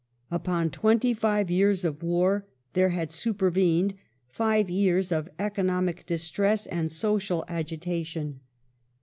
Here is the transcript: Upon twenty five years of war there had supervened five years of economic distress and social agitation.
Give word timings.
Upon 0.31 0.71
twenty 0.71 1.13
five 1.13 1.51
years 1.51 1.85
of 1.85 2.01
war 2.01 2.47
there 2.73 2.89
had 2.89 3.11
supervened 3.11 3.93
five 4.27 4.67
years 4.67 5.11
of 5.11 5.29
economic 5.37 6.07
distress 6.07 6.65
and 6.65 6.91
social 6.91 7.45
agitation. 7.47 8.39